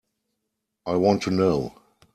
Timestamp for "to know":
1.23-1.75